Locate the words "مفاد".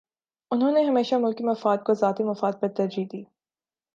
1.43-1.77, 2.23-2.53